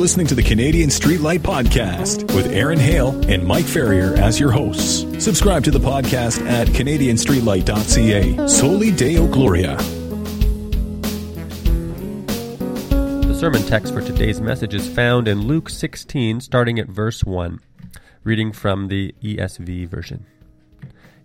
[0.00, 5.04] listening to the Canadian Streetlight Podcast with Aaron Hale and Mike Ferrier as your hosts.
[5.22, 8.48] Subscribe to the podcast at CanadianStreetlight.ca.
[8.48, 9.76] Soli Deo Gloria.
[13.26, 17.60] The sermon text for today's message is found in Luke 16, starting at verse 1,
[18.24, 20.24] reading from the ESV version.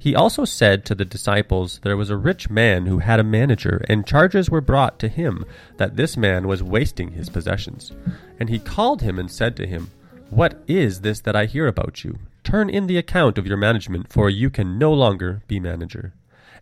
[0.06, 3.84] He also said to the disciples, There was a rich man who had a manager,
[3.90, 5.44] and charges were brought to him
[5.78, 7.92] that this man was wasting his possessions.
[8.40, 9.90] And he called him and said to him,
[10.30, 12.20] What is this that I hear about you?
[12.44, 16.14] Turn in the account of your management, for you can no longer be manager.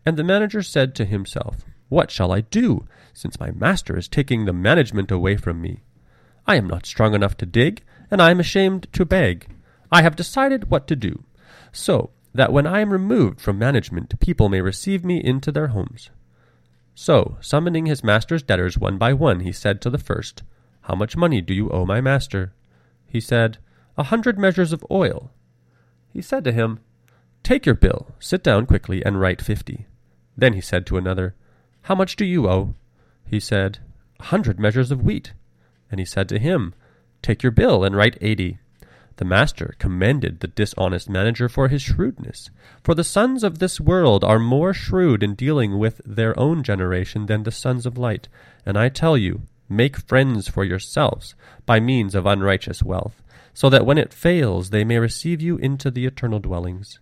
[0.05, 4.45] And the manager said to himself, What shall I do, since my master is taking
[4.45, 5.81] the management away from me?
[6.47, 9.49] I am not strong enough to dig, and I am ashamed to beg.
[9.91, 11.25] I have decided what to do.
[11.73, 16.09] So that when I am removed from management, people may receive me into their homes.
[16.95, 20.43] So, summoning his master's debtors one by one, he said to the first,
[20.81, 22.53] How much money do you owe my master?
[23.05, 23.57] He said,
[23.97, 25.31] A hundred measures of oil.
[26.11, 26.79] He said to him,
[27.43, 29.87] Take your bill, sit down quickly, and write fifty.
[30.37, 31.35] Then he said to another,
[31.83, 32.75] How much do you owe?
[33.25, 33.79] He said,
[34.19, 35.33] A hundred measures of wheat.
[35.91, 36.73] And he said to him,
[37.21, 38.59] Take your bill, and write eighty.
[39.17, 42.49] The master commended the dishonest manager for his shrewdness.
[42.83, 47.27] For the sons of this world are more shrewd in dealing with their own generation
[47.27, 48.27] than the sons of light.
[48.65, 53.21] And I tell you, make friends for yourselves by means of unrighteous wealth,
[53.53, 56.99] so that when it fails they may receive you into the eternal dwellings.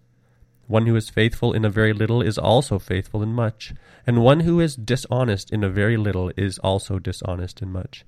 [0.68, 3.74] One who is faithful in a very little is also faithful in much,
[4.06, 8.06] and one who is dishonest in a very little is also dishonest in much.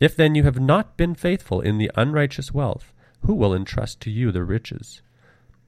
[0.00, 2.92] If then you have not been faithful in the unrighteous wealth,
[3.26, 5.02] who will entrust to you the riches,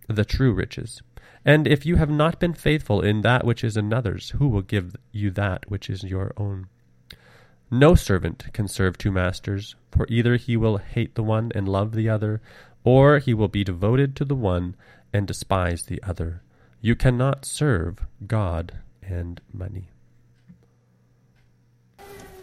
[0.09, 1.03] the true riches?
[1.45, 4.97] And if you have not been faithful in that which is another's, who will give
[5.13, 6.67] you that which is your own?
[7.71, 11.93] No servant can serve two masters, for either he will hate the one and love
[11.93, 12.41] the other,
[12.85, 14.77] or he will be devoted to the one
[15.13, 16.43] and despise the other.
[16.81, 19.89] You cannot serve God and money.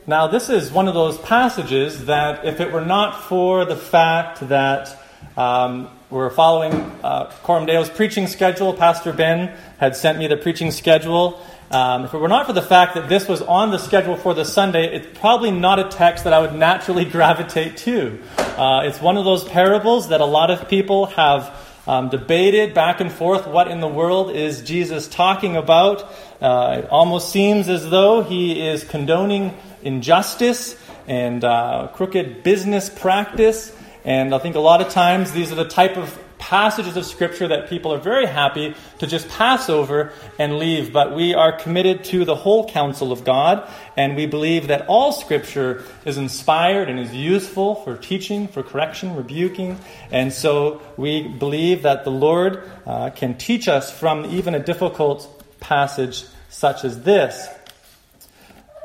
[0.05, 4.49] Now, this is one of those passages that, if it were not for the fact
[4.49, 4.99] that
[5.38, 6.73] um, we're following
[7.03, 8.73] uh, Coram Deo's preaching schedule.
[8.73, 11.41] Pastor Ben had sent me the preaching schedule.
[11.72, 14.35] Um, if it were not for the fact that this was on the schedule for
[14.35, 18.19] the Sunday, it's probably not a text that I would naturally gravitate to.
[18.38, 21.51] Uh, it's one of those parables that a lot of people have
[21.88, 26.03] um, debated back and forth what in the world is Jesus talking about.
[26.39, 30.75] Uh, it almost seems as though he is condoning injustice
[31.07, 33.75] and uh, crooked business practice.
[34.05, 37.47] And I think a lot of times these are the type of passages of Scripture
[37.47, 40.91] that people are very happy to just pass over and leave.
[40.91, 43.65] But we are committed to the whole counsel of God,
[43.95, 49.15] and we believe that all Scripture is inspired and is useful for teaching, for correction,
[49.15, 49.79] rebuking.
[50.11, 55.29] And so we believe that the Lord uh, can teach us from even a difficult
[55.61, 57.47] passage such as this.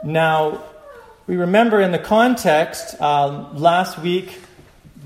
[0.05, 0.63] Now,
[1.27, 4.39] we remember in the context uh, last week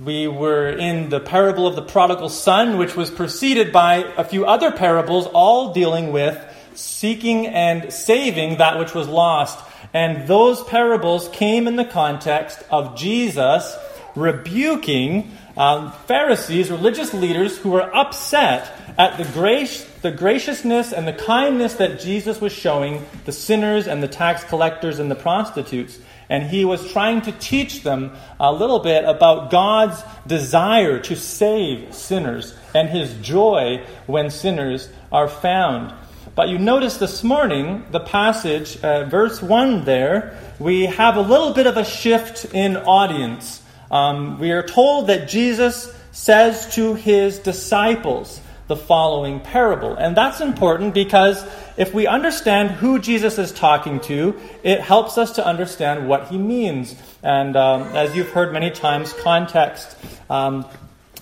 [0.04, 4.44] we were in the parable of the prodigal son, which was preceded by a few
[4.44, 6.38] other parables, all dealing with
[6.74, 9.58] seeking and saving that which was lost.
[9.92, 13.76] And those parables came in the context of Jesus
[14.16, 21.12] rebuking um, Pharisees, religious leaders who were upset at the grace, the graciousness and the
[21.12, 25.98] kindness that Jesus was showing the sinners and the tax collectors and the prostitutes
[26.32, 28.10] and he was trying to teach them
[28.40, 35.28] a little bit about God's desire to save sinners and his joy when sinners are
[35.28, 35.92] found.
[36.34, 41.52] But you notice this morning, the passage, uh, verse 1 there, we have a little
[41.52, 43.60] bit of a shift in audience.
[43.90, 48.40] Um, we are told that Jesus says to his disciples,
[48.72, 49.94] the following parable.
[49.96, 51.44] And that's important because
[51.76, 56.38] if we understand who Jesus is talking to, it helps us to understand what he
[56.38, 56.96] means.
[57.22, 59.94] And um, as you've heard many times, context
[60.30, 60.64] um,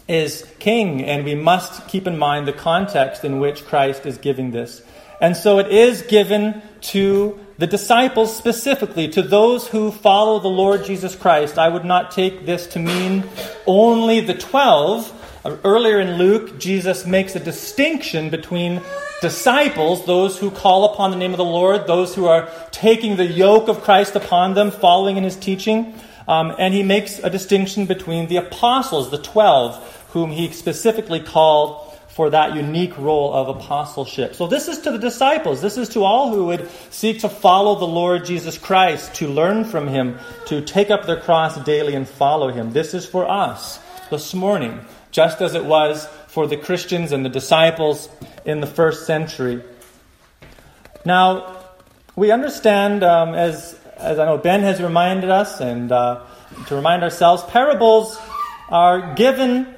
[0.06, 4.52] is king, and we must keep in mind the context in which Christ is giving
[4.52, 4.82] this.
[5.20, 6.62] And so it is given
[6.92, 11.58] to the disciples specifically, to those who follow the Lord Jesus Christ.
[11.58, 13.24] I would not take this to mean
[13.66, 15.12] only the twelve
[15.44, 18.82] Earlier in Luke, Jesus makes a distinction between
[19.22, 23.24] disciples, those who call upon the name of the Lord, those who are taking the
[23.24, 25.94] yoke of Christ upon them, following in his teaching.
[26.28, 29.76] Um, and he makes a distinction between the apostles, the twelve,
[30.10, 34.34] whom he specifically called for that unique role of apostleship.
[34.34, 35.62] So, this is to the disciples.
[35.62, 39.64] This is to all who would seek to follow the Lord Jesus Christ, to learn
[39.64, 42.72] from him, to take up their cross daily and follow him.
[42.72, 47.28] This is for us this morning, just as it was for the Christians and the
[47.28, 48.08] disciples
[48.44, 49.62] in the first century.
[51.04, 51.56] Now,
[52.16, 56.24] we understand, um, as, as I know Ben has reminded us, and uh,
[56.66, 58.18] to remind ourselves, parables
[58.68, 59.74] are given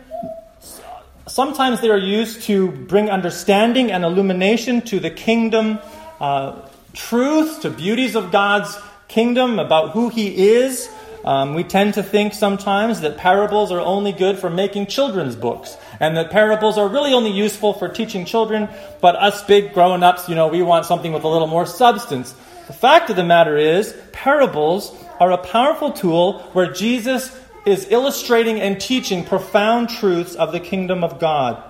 [1.33, 5.79] Sometimes they are used to bring understanding and illumination to the kingdom,
[6.21, 8.77] uh, truth, to beauties of God's
[9.09, 10.91] kingdom, about who He is.
[11.25, 15.77] Um, we tend to think sometimes that parables are only good for making children's books,
[16.01, 18.69] and that parables are really only useful for teaching children,
[19.01, 22.35] but us big grown ups, you know, we want something with a little more substance.
[22.67, 28.61] The fact of the matter is, parables are a powerful tool where Jesus is illustrating
[28.61, 31.63] and teaching profound truths of the kingdom of God.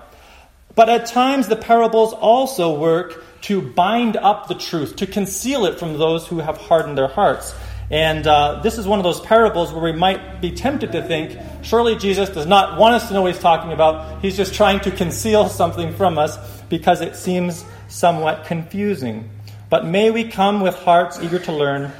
[0.75, 5.77] But at times, the parables also work to bind up the truth, to conceal it
[5.77, 7.53] from those who have hardened their hearts.
[7.93, 11.37] And uh, this is one of those parables where we might be tempted to think,
[11.61, 14.19] surely Jesus does not want us to know what he's talking about.
[14.19, 19.29] He's just trying to conceal something from us because it seems somewhat confusing.
[19.69, 21.91] But may we come with hearts eager to learn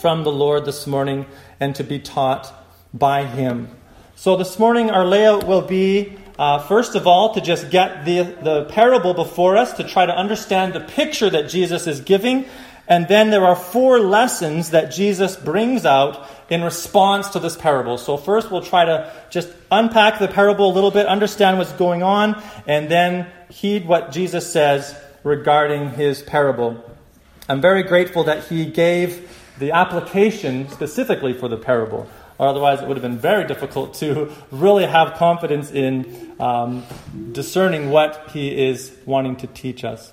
[0.00, 1.26] from the Lord this morning
[1.58, 2.54] and to be taught
[2.92, 3.66] by Him.
[4.14, 8.22] So this morning, our layout will be uh, first of all to just get the,
[8.22, 12.44] the parable before us to try to understand the picture that Jesus is giving.
[12.86, 17.96] And then there are four lessons that Jesus brings out in response to this parable.
[17.96, 22.02] So, first, we'll try to just unpack the parable a little bit, understand what's going
[22.02, 26.84] on, and then heed what Jesus says regarding his parable.
[27.48, 32.08] I'm very grateful that he gave the application specifically for the parable
[32.38, 36.84] or otherwise it would have been very difficult to really have confidence in um,
[37.32, 40.12] discerning what he is wanting to teach us.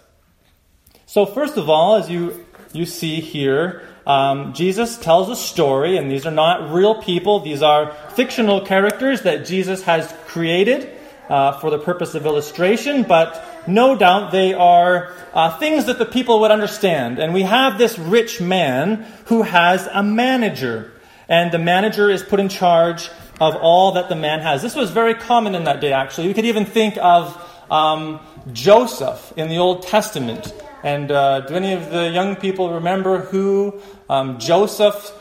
[1.06, 6.10] So, first of all, as you, you see here, um, Jesus tells a story, and
[6.10, 10.90] these are not real people, these are fictional characters that Jesus has created
[11.30, 16.06] uh, for the purpose of illustration, but no doubt they are uh, things that the
[16.06, 17.20] people would understand.
[17.20, 20.92] And we have this rich man who has a manager
[21.32, 23.10] and the manager is put in charge
[23.40, 24.62] of all that the man has.
[24.62, 26.28] This was very common in that day, actually.
[26.28, 27.42] We could even think of
[27.72, 28.20] um,
[28.52, 30.54] Joseph in the Old Testament.
[30.84, 33.80] And uh, do any of the young people remember who
[34.10, 35.12] um, Joseph,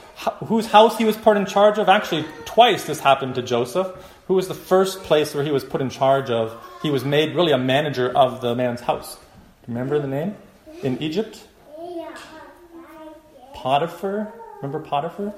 [0.46, 1.88] whose house he was put in charge of?
[1.88, 3.88] Actually, twice this happened to Joseph.
[4.26, 6.56] Who was the first place where he was put in charge of?
[6.82, 9.18] He was made really a manager of the man's house.
[9.66, 10.36] Remember the name?
[10.82, 11.42] In Egypt?
[13.54, 14.32] Potiphar.
[14.62, 15.34] Remember Potiphar?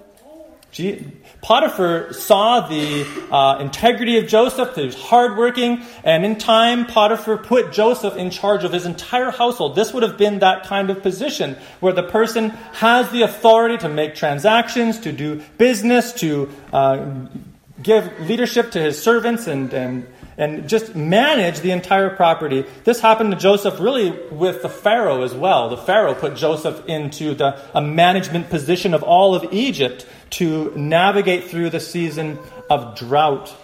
[1.42, 7.36] Potiphar saw the uh, integrity of Joseph, that he was hardworking, and in time, Potiphar
[7.36, 9.74] put Joseph in charge of his entire household.
[9.74, 13.88] This would have been that kind of position where the person has the authority to
[13.90, 17.26] make transactions, to do business, to uh,
[17.82, 20.06] give leadership to his servants, and, and
[20.38, 22.64] and just manage the entire property.
[22.84, 25.68] This happened to Joseph really with the Pharaoh as well.
[25.68, 31.44] The Pharaoh put Joseph into the, a management position of all of Egypt to navigate
[31.44, 32.38] through the season
[32.68, 33.54] of drought.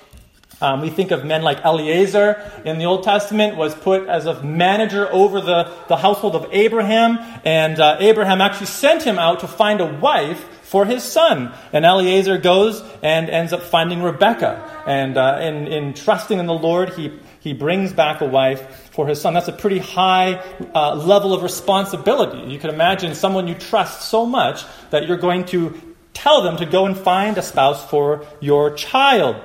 [0.60, 4.42] Um, we think of men like Eliezer in the Old Testament was put as a
[4.42, 9.48] manager over the, the household of Abraham, and uh, Abraham actually sent him out to
[9.48, 11.52] find a wife for his son.
[11.72, 14.82] And Eliezer goes and ends up finding Rebekah.
[14.87, 19.06] And uh, in, in trusting in the Lord, he, he brings back a wife for
[19.06, 19.32] his son.
[19.32, 20.34] That's a pretty high
[20.75, 22.50] uh, level of responsibility.
[22.50, 25.88] You can imagine someone you trust so much that you're going to
[26.22, 29.37] tell them to go and find a spouse for your child.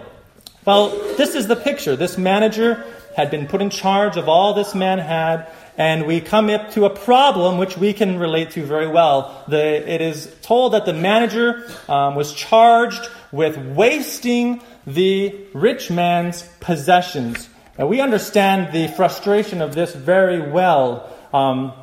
[0.65, 1.95] Well, this is the picture.
[1.95, 2.83] This manager
[3.15, 6.85] had been put in charge of all this man had and we come up to
[6.85, 9.43] a problem which we can relate to very well.
[9.47, 16.43] The, it is told that the manager um, was charged with wasting the rich man's
[16.59, 17.49] possessions.
[17.77, 21.09] And we understand the frustration of this very well.
[21.33, 21.73] Um,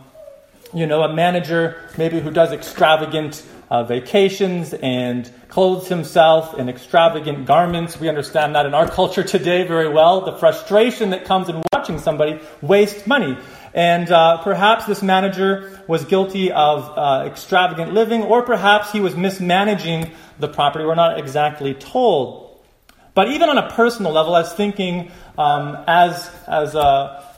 [0.73, 7.47] you know, a manager maybe who does extravagant uh, vacations and clothes himself in extravagant
[7.47, 7.99] garments.
[7.99, 10.23] We understand that in our culture today very well.
[10.23, 13.37] The frustration that comes in watching somebody waste money.
[13.73, 19.15] And uh, perhaps this manager was guilty of uh, extravagant living, or perhaps he was
[19.15, 20.11] mismanaging
[20.41, 20.85] the property.
[20.85, 22.61] We're not exactly told.
[23.15, 27.30] But even on a personal level, I was thinking um, as, as a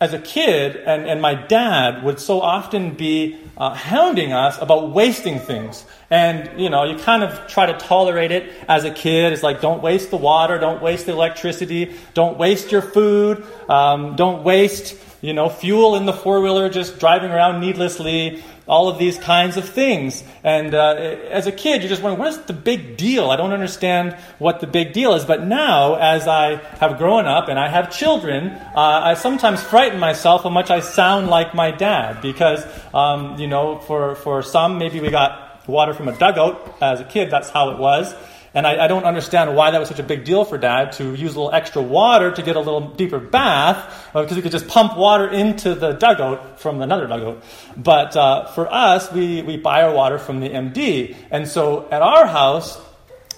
[0.00, 4.90] as a kid, and, and my dad would so often be uh, hounding us about
[4.92, 5.84] wasting things.
[6.08, 9.32] And, you know, you kind of try to tolerate it as a kid.
[9.32, 14.14] It's like, don't waste the water, don't waste the electricity, don't waste your food, um,
[14.14, 18.98] don't waste, you know, fuel in the four wheeler just driving around needlessly all of
[18.98, 20.22] these kinds of things.
[20.44, 20.94] And uh,
[21.30, 23.30] as a kid, you're just wondering, what is the big deal?
[23.30, 25.24] I don't understand what the big deal is.
[25.24, 29.98] But now, as I have grown up and I have children, uh, I sometimes frighten
[29.98, 32.20] myself how much I sound like my dad.
[32.20, 37.00] Because, um, you know, for, for some, maybe we got water from a dugout as
[37.00, 38.14] a kid, that's how it was.
[38.54, 41.14] And I, I, don't understand why that was such a big deal for dad to
[41.14, 44.68] use a little extra water to get a little deeper bath, because he could just
[44.68, 47.42] pump water into the dugout from another dugout.
[47.76, 51.14] But uh, for us, we, we buy our water from the MD.
[51.30, 52.80] And so at our house,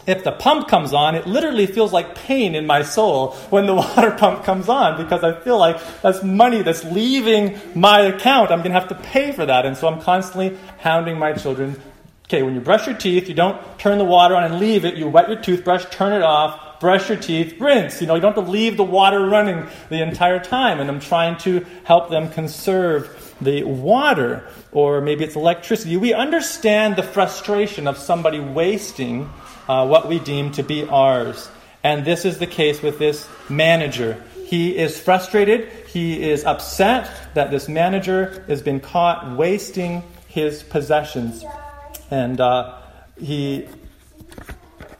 [0.06, 3.74] if the pump comes on, it literally feels like pain in my soul when the
[3.82, 8.50] water pump comes on because I feel like that's money that's leaving my account.
[8.50, 9.66] I'm going to have to pay for that.
[9.66, 11.80] And so I'm constantly hounding my children
[12.30, 14.94] Okay, when you brush your teeth, you don't turn the water on and leave it.
[14.94, 18.00] You wet your toothbrush, turn it off, brush your teeth, rinse.
[18.00, 20.78] You know, you don't have to leave the water running the entire time.
[20.78, 25.96] And I'm trying to help them conserve the water, or maybe it's electricity.
[25.96, 29.28] We understand the frustration of somebody wasting
[29.66, 31.50] uh, what we deem to be ours.
[31.82, 34.22] And this is the case with this manager.
[34.44, 35.68] He is frustrated.
[35.88, 41.44] He is upset that this manager has been caught wasting his possessions.
[42.10, 42.78] And uh,
[43.18, 43.68] he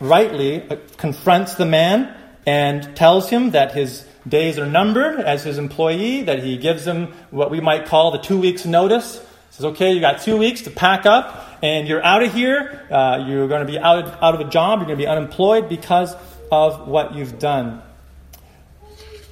[0.00, 2.14] rightly confronts the man
[2.46, 7.12] and tells him that his days are numbered as his employee, that he gives him
[7.30, 9.18] what we might call the two weeks' notice.
[9.18, 12.86] He says, okay, you got two weeks to pack up and you're out of here.
[12.90, 14.78] Uh, you're going to be out out of a job.
[14.78, 16.14] You're going to be unemployed because
[16.50, 17.82] of what you've done.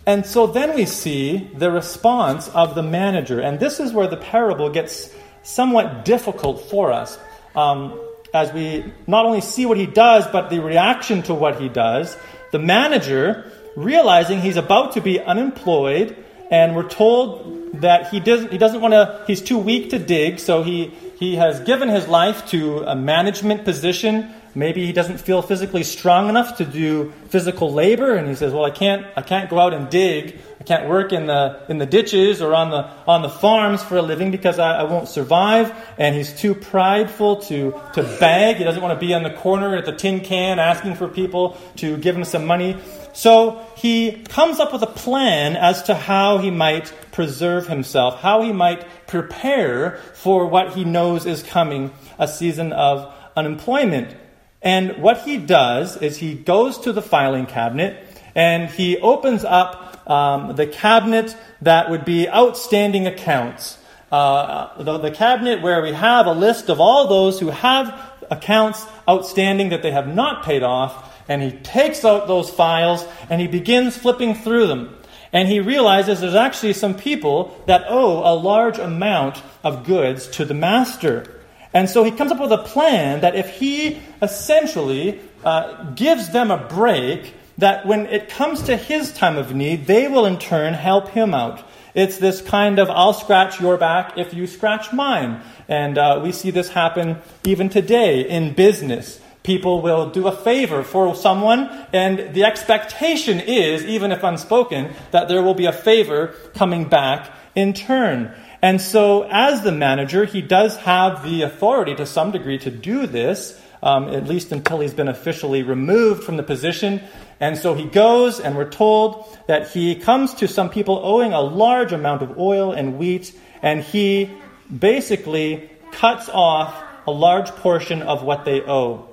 [0.07, 3.41] And so then we see the response of the manager.
[3.41, 7.19] And this is where the parable gets somewhat difficult for us
[7.55, 7.99] um,
[8.33, 12.17] as we not only see what he does, but the reaction to what he does,
[12.53, 16.17] the manager, realizing he's about to be unemployed,
[16.51, 20.39] and we're told that he doesn't, he doesn't want to, he's too weak to dig,
[20.39, 20.87] so he,
[21.19, 24.31] he has given his life to a management position.
[24.55, 28.65] Maybe he doesn't feel physically strong enough to do physical labor, and he says, Well,
[28.65, 30.39] I can't, I can't go out and dig
[30.69, 34.03] can't work in the, in the ditches or on the, on the farms for a
[34.03, 35.75] living because I, I won't survive.
[35.97, 38.57] And he's too prideful to, to beg.
[38.57, 41.57] He doesn't want to be on the corner at the tin can asking for people
[41.77, 42.77] to give him some money.
[43.15, 48.43] So he comes up with a plan as to how he might preserve himself, how
[48.43, 54.15] he might prepare for what he knows is coming a season of unemployment.
[54.61, 59.88] And what he does is he goes to the filing cabinet and he opens up
[60.09, 63.79] um, the cabinet that would be outstanding accounts.
[64.11, 67.95] Uh, the, the cabinet where we have a list of all those who have
[68.31, 73.41] accounts outstanding that they have not paid off, and he takes out those files and
[73.41, 74.95] he begins flipping through them.
[75.31, 80.47] And he realizes there's actually some people that owe a large amount of goods to
[80.47, 81.27] the master.
[81.75, 86.51] And so he comes up with a plan that if he essentially uh, gives them
[86.51, 90.75] a break that when it comes to his time of need, they will in turn
[90.75, 91.69] help him out.
[91.95, 95.43] It's this kind of I'll scratch your back if you scratch mine.
[95.67, 99.21] And uh, we see this happen even today in business.
[99.43, 105.29] People will do a favor for someone, and the expectation is, even if unspoken, that
[105.29, 108.35] there will be a favor coming back in turn.
[108.61, 113.07] And so, as the manager, he does have the authority to some degree to do
[113.07, 117.01] this, um, at least until he's been officially removed from the position.
[117.41, 121.41] And so he goes, and we're told that he comes to some people owing a
[121.41, 123.33] large amount of oil and wheat,
[123.63, 124.31] and he
[124.77, 129.09] basically cuts off a large portion of what they owe.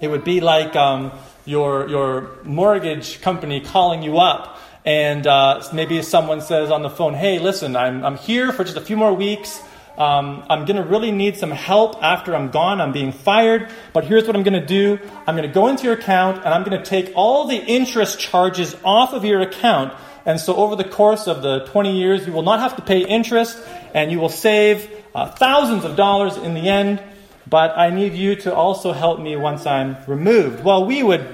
[0.00, 1.12] It would be like um,
[1.44, 7.12] your, your mortgage company calling you up, and uh, maybe someone says on the phone,
[7.14, 9.60] Hey, listen, I'm, I'm here for just a few more weeks.
[10.00, 12.80] Um, I'm going to really need some help after I'm gone.
[12.80, 13.68] I'm being fired.
[13.92, 16.54] But here's what I'm going to do I'm going to go into your account and
[16.54, 19.92] I'm going to take all the interest charges off of your account.
[20.24, 23.06] And so, over the course of the 20 years, you will not have to pay
[23.06, 27.02] interest and you will save uh, thousands of dollars in the end.
[27.46, 30.64] But I need you to also help me once I'm removed.
[30.64, 31.26] Well, we would,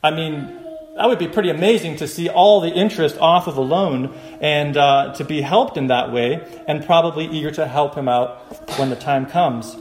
[0.00, 0.61] I mean,
[1.02, 4.76] that would be pretty amazing to see all the interest off of a loan and
[4.76, 8.38] uh, to be helped in that way, and probably eager to help him out
[8.78, 9.76] when the time comes.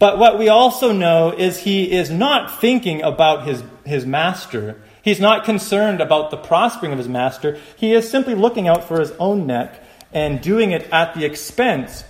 [0.00, 4.82] But what we also know is he is not thinking about his, his master.
[5.00, 7.56] He's not concerned about the prospering of his master.
[7.76, 9.80] He is simply looking out for his own neck.
[10.12, 12.02] and doing it at the expense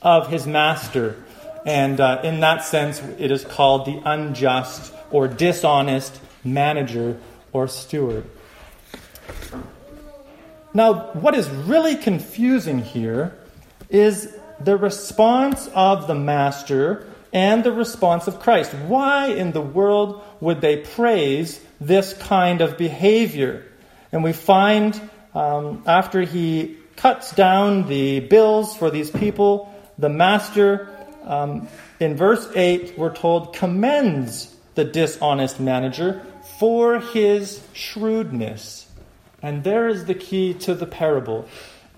[0.00, 1.22] of his master.
[1.66, 7.18] And uh, in that sense, it is called the unjust or dishonest manager
[7.52, 8.24] or steward.
[10.74, 13.36] Now, what is really confusing here
[13.88, 18.72] is the response of the master and the response of Christ.
[18.74, 23.64] Why in the world would they praise this kind of behavior?
[24.12, 25.00] And we find
[25.34, 30.88] um, after he cuts down the bills for these people, the master,
[31.24, 31.68] um,
[32.00, 36.24] in verse 8, we're told, commends the dishonest manager
[36.58, 38.88] for his shrewdness.
[39.40, 41.48] And there is the key to the parable.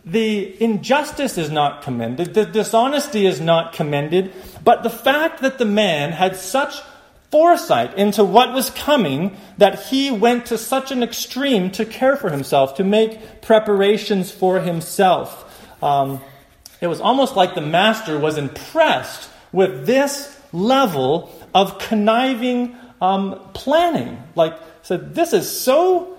[0.05, 5.64] The injustice is not commended, the dishonesty is not commended, but the fact that the
[5.64, 6.81] man had such
[7.31, 12.31] foresight into what was coming that he went to such an extreme to care for
[12.31, 15.47] himself, to make preparations for himself.
[15.83, 16.21] Um,
[16.81, 24.23] it was almost like the master was impressed with this level of conniving um, planning.
[24.35, 26.16] Like, said, this is so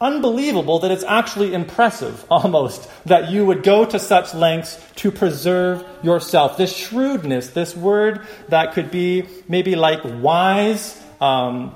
[0.00, 5.84] unbelievable that it's actually impressive almost that you would go to such lengths to preserve
[6.02, 6.56] yourself.
[6.56, 11.74] This shrewdness, this word that could be maybe like wise, um,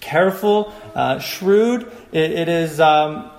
[0.00, 3.30] careful, uh, shrewd, it, it is, um,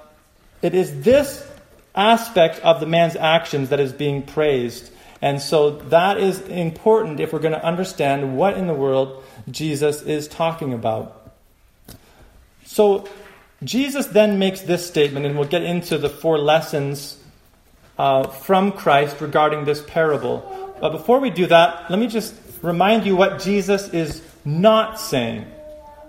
[0.62, 1.48] it is this
[1.94, 4.92] aspect of the man's actions that is being praised.
[5.22, 10.02] And so that is important if we're going to understand what in the world Jesus
[10.02, 11.34] is talking about.
[12.66, 13.08] So
[13.64, 17.18] Jesus then makes this statement, and we'll get into the four lessons
[17.98, 20.76] uh, from Christ regarding this parable.
[20.80, 25.46] But before we do that, let me just remind you what Jesus is not saying.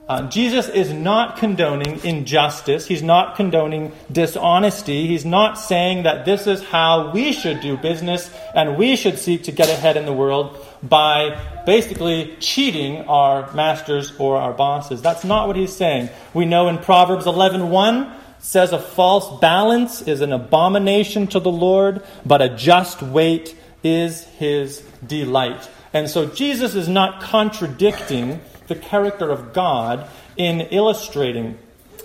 [0.08, 2.86] Uh, Jesus is not condoning injustice.
[2.86, 5.08] He's not condoning dishonesty.
[5.08, 9.42] He's not saying that this is how we should do business and we should seek
[9.44, 15.02] to get ahead in the world by basically cheating our masters or our bosses.
[15.02, 16.10] That's not what he's saying.
[16.32, 22.00] We know in Proverbs 11:1 says a false balance is an abomination to the Lord,
[22.24, 25.68] but a just weight is his delight.
[25.92, 31.58] And so Jesus is not contradicting the character of God in illustrating.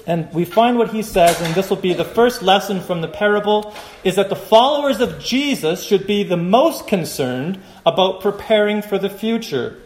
[0.08, 3.08] And we find what he says, and this will be the first lesson from the
[3.08, 8.98] parable, is that the followers of Jesus should be the most concerned about preparing for
[8.98, 9.78] the future.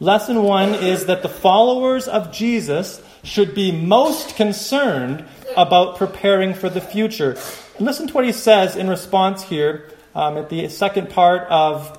[0.00, 5.24] Lesson one is that the followers of Jesus should be most concerned
[5.56, 7.36] about preparing for the future.
[7.80, 11.98] Listen to what he says in response here um, at the second part of,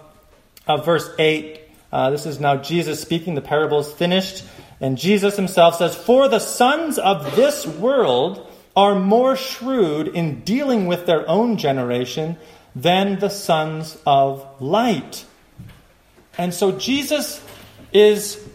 [0.67, 3.35] of verse 8 uh, this is now Jesus speaking.
[3.35, 4.43] The parable is finished.
[4.81, 8.45] And Jesus himself says, For the sons of this world
[8.75, 12.37] are more shrewd in dealing with their own generation
[12.75, 15.25] than the sons of light.
[16.37, 17.41] And so Jesus
[17.93, 18.45] is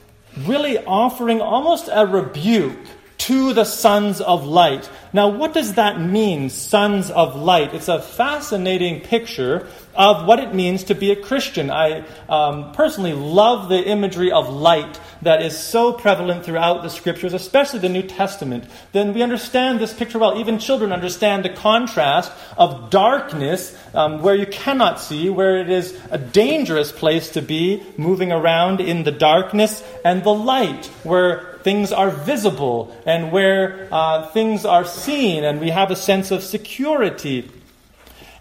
[0.45, 2.87] really offering almost a rebuke
[3.31, 4.90] to the sons of light.
[5.12, 7.73] Now, what does that mean, sons of light?
[7.75, 11.71] It's a fascinating picture of what it means to be a Christian.
[11.71, 17.33] I um, personally love the imagery of light that is so prevalent throughout the scriptures,
[17.33, 18.64] especially the New Testament.
[18.90, 20.37] Then we understand this picture well.
[20.37, 25.97] Even children understand the contrast of darkness, um, where you cannot see, where it is
[26.11, 31.92] a dangerous place to be, moving around in the darkness, and the light, where things
[31.92, 37.51] are visible and where uh, things are seen, and we have a sense of security.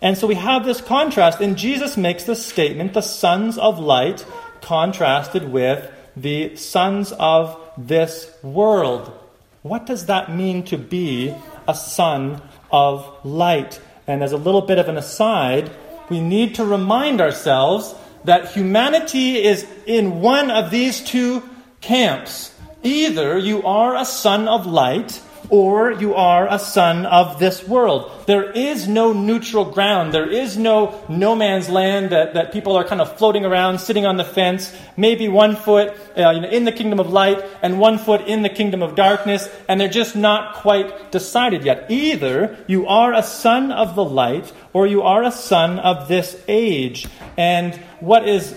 [0.02, 4.26] And so we have this contrast, and Jesus makes this statement the sons of light
[4.62, 9.12] contrasted with the sons of this world.
[9.62, 11.36] What does that mean to be
[11.68, 13.82] a son of light?
[14.08, 15.70] And as a little bit of an aside,
[16.10, 21.44] we need to remind ourselves that humanity is in one of these two
[21.82, 22.54] camps.
[22.84, 28.12] Either you are a son of light, or you are a son of this world.
[28.28, 30.14] There is no neutral ground.
[30.14, 34.06] There is no no man's land that, that people are kind of floating around, sitting
[34.06, 37.80] on the fence, maybe one foot uh, you know, in the kingdom of light and
[37.80, 41.90] one foot in the kingdom of darkness, and they're just not quite decided yet.
[41.90, 46.40] Either you are a son of the light or you are a son of this
[46.48, 47.08] age.
[47.38, 48.54] And what is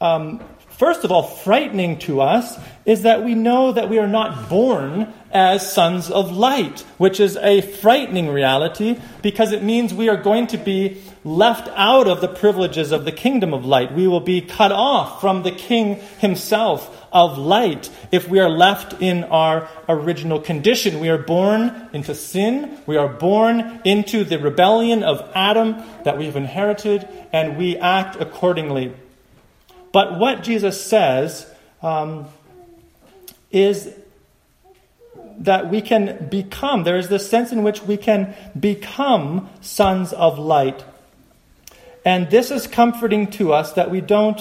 [0.00, 2.56] um, first of all frightening to us
[2.88, 7.36] is that we know that we are not born as sons of light, which is
[7.36, 12.28] a frightening reality because it means we are going to be left out of the
[12.28, 13.92] privileges of the kingdom of light.
[13.92, 19.02] We will be cut off from the king himself of light if we are left
[19.02, 20.98] in our original condition.
[20.98, 26.36] We are born into sin, we are born into the rebellion of Adam that we've
[26.36, 28.94] inherited, and we act accordingly.
[29.92, 31.46] But what Jesus says
[31.82, 32.26] um,
[33.50, 33.92] is
[35.38, 40.38] that we can become, there is this sense in which we can become sons of
[40.38, 40.84] light.
[42.04, 44.40] And this is comforting to us that we don't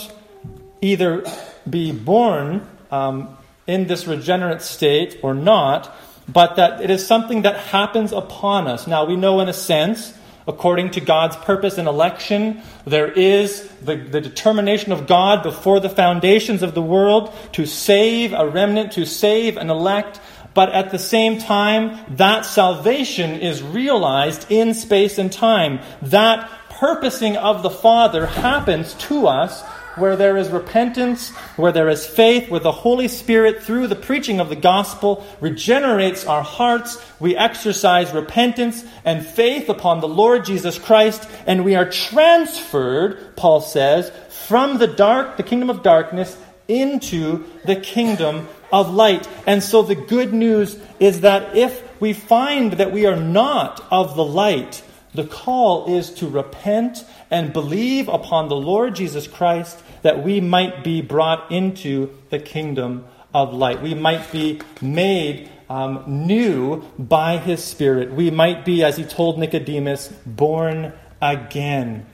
[0.82, 1.24] either
[1.70, 5.94] be born um, in this regenerate state or not,
[6.28, 8.88] but that it is something that happens upon us.
[8.88, 10.17] Now, we know in a sense,
[10.48, 15.90] according to God's purpose and election, there is the, the determination of God before the
[15.90, 20.20] foundations of the world to save a remnant, to save an elect.
[20.54, 25.82] But at the same time, that salvation is realized in space and time.
[26.02, 29.64] That purposing of the Father happens to us
[29.98, 34.40] where there is repentance, where there is faith, where the Holy Spirit, through the preaching
[34.40, 37.04] of the gospel, regenerates our hearts.
[37.20, 43.62] We exercise repentance and faith upon the Lord Jesus Christ, and we are transferred, Paul
[43.62, 44.12] says,
[44.48, 49.28] from the dark, the kingdom of darkness, into the kingdom of light.
[49.46, 54.16] And so the good news is that if we find that we are not of
[54.16, 54.84] the light,
[55.14, 60.86] the call is to repent and believe upon the Lord Jesus Christ that we might
[60.86, 63.82] be brought into the kingdom of light.
[63.82, 68.14] We might be made um, new by his Spirit.
[68.14, 72.06] We might be, as he told Nicodemus, born again.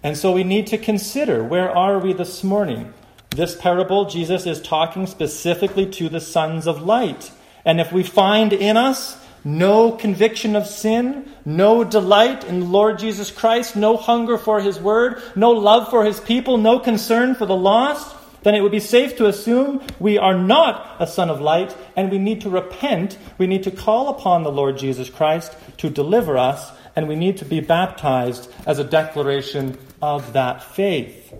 [0.00, 2.94] And so we need to consider where are we this morning?
[3.30, 7.32] This parable, Jesus is talking specifically to the sons of light.
[7.64, 12.98] And if we find in us no conviction of sin, no delight in the Lord
[12.98, 17.44] Jesus Christ, no hunger for His Word, no love for His people, no concern for
[17.44, 21.40] the lost, then it would be safe to assume we are not a son of
[21.40, 23.16] light and we need to repent.
[23.38, 27.38] We need to call upon the Lord Jesus Christ to deliver us and we need
[27.38, 31.34] to be baptized as a declaration of that faith.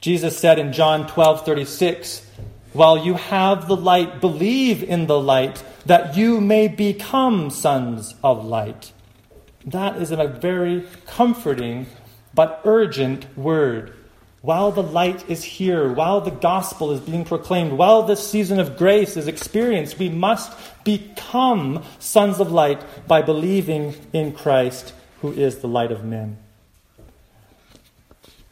[0.00, 2.26] Jesus said in John 12 36,
[2.72, 8.44] While you have the light, believe in the light that you may become sons of
[8.44, 8.92] light.
[9.64, 11.86] That is a very comforting
[12.34, 13.94] but urgent word.
[14.42, 18.78] While the light is here, while the gospel is being proclaimed, while this season of
[18.78, 25.58] grace is experienced, we must become sons of light by believing in Christ, who is
[25.58, 26.38] the light of men.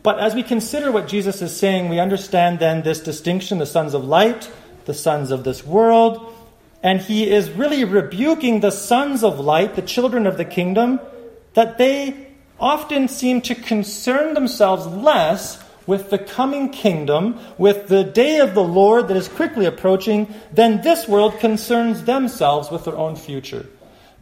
[0.02, 3.94] But as we consider what Jesus is saying, we understand then this distinction the sons
[3.94, 4.50] of light,
[4.84, 6.34] the sons of this world,
[6.82, 11.00] and he is really rebuking the sons of light, the children of the kingdom,
[11.54, 12.28] that they
[12.60, 18.62] often seem to concern themselves less with the coming kingdom, with the day of the
[18.62, 23.66] Lord that is quickly approaching, than this world concerns themselves with their own future.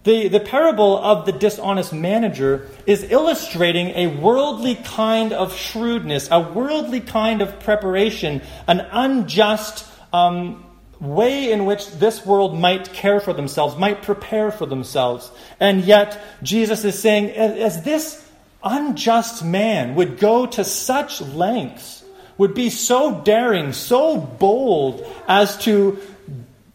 [0.05, 6.39] The, the parable of the dishonest manager is illustrating a worldly kind of shrewdness, a
[6.39, 10.66] worldly kind of preparation, an unjust um,
[11.01, 15.31] way in which this world might care for themselves, might prepare for themselves.
[15.61, 18.27] And yet, Jesus is saying, as this
[18.63, 22.05] unjust man would go to such lengths,
[22.39, 25.99] would be so daring, so bold as to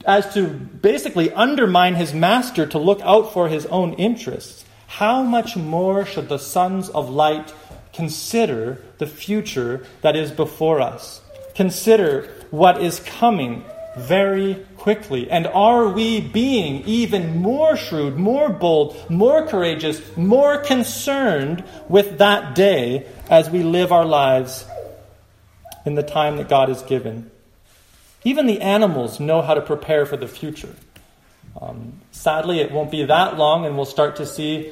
[0.06, 5.56] as to basically undermine his master to look out for his own interests, how much
[5.56, 7.54] more should the sons of light
[7.94, 11.22] consider the future that is before us?
[11.56, 13.64] Consider what is coming
[13.98, 15.30] very quickly?
[15.30, 22.56] And are we being even more shrewd, more bold, more courageous, more concerned with that
[22.56, 24.66] day as we live our lives
[25.86, 27.30] in the time that God has given?
[28.24, 30.76] Even the animals know how to prepare for the future.
[31.60, 34.72] Um, sadly, it won't be that long, and we'll start to see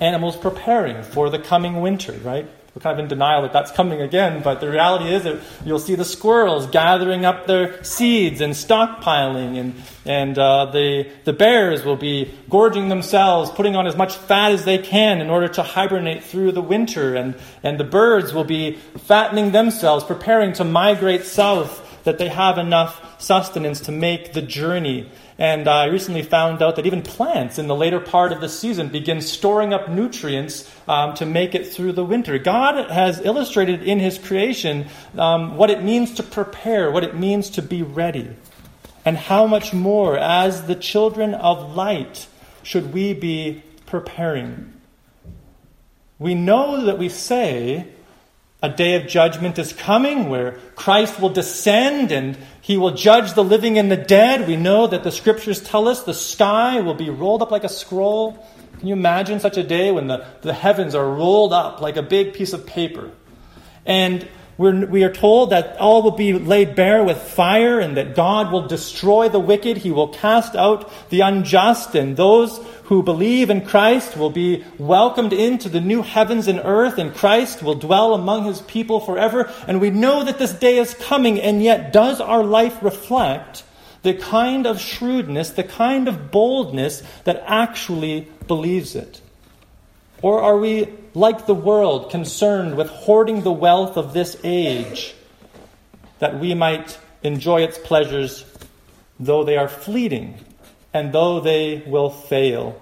[0.00, 2.48] animals preparing for the coming winter, right?
[2.74, 5.78] We're kind of in denial that that's coming again, but the reality is that you'll
[5.78, 11.84] see the squirrels gathering up their seeds and stockpiling, and, and uh, the, the bears
[11.84, 15.62] will be gorging themselves, putting on as much fat as they can in order to
[15.62, 21.24] hibernate through the winter, and, and the birds will be fattening themselves, preparing to migrate
[21.24, 25.08] south that they have enough sustenance to make the journey.
[25.38, 28.88] And I recently found out that even plants in the later part of the season
[28.88, 32.38] begin storing up nutrients um, to make it through the winter.
[32.38, 34.86] God has illustrated in His creation
[35.18, 38.30] um, what it means to prepare, what it means to be ready.
[39.04, 42.28] And how much more, as the children of light,
[42.62, 44.72] should we be preparing?
[46.18, 47.88] We know that we say
[48.64, 53.44] a day of judgment is coming where Christ will descend and he will judge the
[53.44, 54.48] living and the dead.
[54.48, 57.68] We know that the scriptures tell us the sky will be rolled up like a
[57.68, 58.42] scroll.
[58.78, 62.02] Can you imagine such a day when the, the heavens are rolled up like a
[62.02, 63.10] big piece of paper?
[63.84, 68.14] And we're, we are told that all will be laid bare with fire and that
[68.14, 69.78] God will destroy the wicked.
[69.78, 75.32] He will cast out the unjust, and those who believe in Christ will be welcomed
[75.32, 79.52] into the new heavens and earth, and Christ will dwell among his people forever.
[79.66, 83.64] And we know that this day is coming, and yet does our life reflect
[84.02, 89.20] the kind of shrewdness, the kind of boldness that actually believes it?
[90.24, 95.14] Or are we, like the world, concerned with hoarding the wealth of this age
[96.18, 98.46] that we might enjoy its pleasures,
[99.20, 100.42] though they are fleeting
[100.94, 102.80] and though they will fail?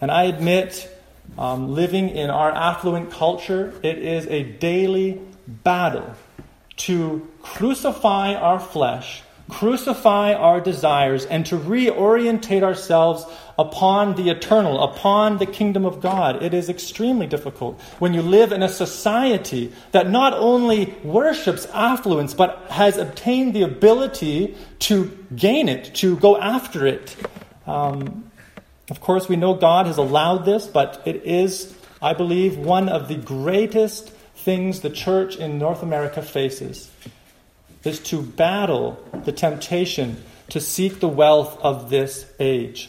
[0.00, 0.88] And I admit,
[1.36, 6.14] um, living in our affluent culture, it is a daily battle
[6.86, 13.24] to crucify our flesh crucify our desires and to reorientate ourselves
[13.60, 16.42] upon the eternal, upon the kingdom of God.
[16.42, 22.32] It is extremely difficult when you live in a society that not only worships affluence,
[22.32, 27.14] but has obtained the ability to gain it, to go after it.
[27.66, 28.30] Um,
[28.88, 33.08] of course, we know God has allowed this, but it is, I believe, one of
[33.08, 36.90] the greatest things the church in North America faces
[37.84, 40.16] is to battle the temptation
[40.48, 42.88] to seek the wealth of this age.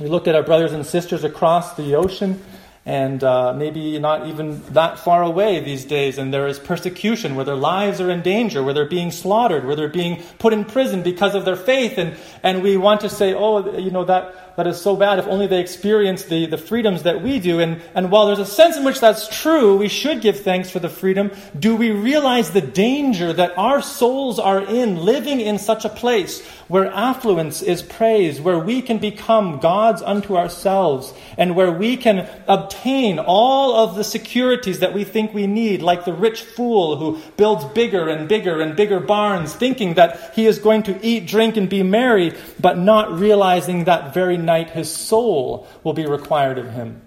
[0.00, 2.42] We looked at our brothers and sisters across the ocean
[2.86, 7.44] and uh, maybe not even that far away these days, and there is persecution where
[7.44, 11.02] their lives are in danger, where they're being slaughtered, where they're being put in prison
[11.02, 14.66] because of their faith, and, and we want to say, oh, you know, that, that
[14.66, 17.60] is so bad if only they experience the, the freedoms that we do.
[17.60, 20.78] And, and while there's a sense in which that's true, we should give thanks for
[20.78, 21.30] the freedom.
[21.58, 26.42] Do we realize the danger that our souls are in living in such a place
[26.70, 32.30] where affluence is praised, where we can become gods unto ourselves, and where we can
[32.46, 37.20] obtain all of the securities that we think we need, like the rich fool who
[37.36, 41.56] builds bigger and bigger and bigger barns, thinking that he is going to eat, drink,
[41.56, 46.70] and be merry, but not realizing that very night his soul will be required of
[46.70, 47.02] him.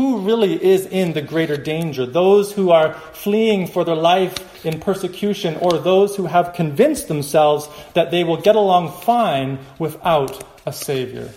[0.00, 2.06] Who really is in the greater danger?
[2.06, 7.68] Those who are fleeing for their life in persecution, or those who have convinced themselves
[7.92, 11.28] that they will get along fine without a Savior?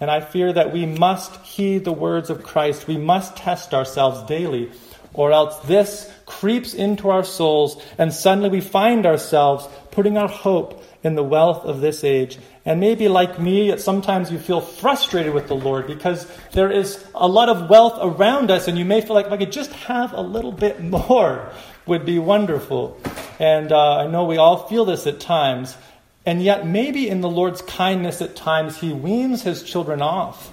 [0.00, 2.88] And I fear that we must heed the words of Christ.
[2.88, 4.72] We must test ourselves daily,
[5.14, 10.82] or else this creeps into our souls, and suddenly we find ourselves putting our hope
[11.04, 12.38] in the wealth of this age.
[12.64, 17.26] And maybe like me, sometimes you feel frustrated with the Lord because there is a
[17.26, 20.12] lot of wealth around us, and you may feel like if I could just have
[20.12, 21.50] a little bit more,
[21.86, 23.00] would be wonderful.
[23.40, 25.76] And uh, I know we all feel this at times.
[26.24, 30.52] And yet, maybe in the Lord's kindness at times, He weans His children off,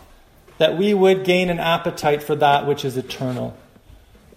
[0.58, 3.56] that we would gain an appetite for that which is eternal.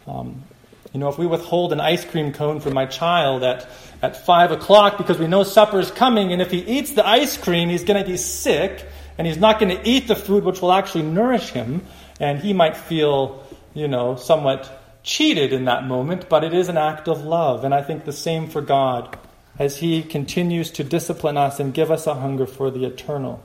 [0.06, 0.44] Um,
[0.92, 3.68] you know, if we withhold an ice cream cone from my child at,
[4.02, 7.36] at 5 o'clock because we know supper is coming, and if he eats the ice
[7.36, 10.60] cream, he's going to be sick, and he's not going to eat the food which
[10.60, 11.82] will actually nourish him,
[12.20, 13.42] and he might feel,
[13.74, 17.64] you know, somewhat cheated in that moment, but it is an act of love.
[17.64, 19.18] And I think the same for God
[19.58, 23.42] as he continues to discipline us and give us a hunger for the eternal.